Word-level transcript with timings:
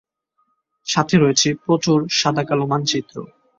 সাথে 0.87 1.15
রয়েছে 1.17 1.47
প্রচুর 1.63 1.97
সাদাকালো 2.19 2.63
মানচিত্র। 2.71 3.15